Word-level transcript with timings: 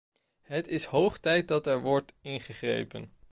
Het 0.41 0.67
is 0.67 0.83
hoog 0.85 1.17
tijd 1.17 1.47
dat 1.47 1.67
er 1.67 1.81
wordt 1.81 2.13
ingegrepen. 2.21 3.09